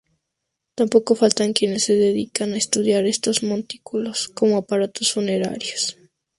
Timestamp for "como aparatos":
4.29-5.13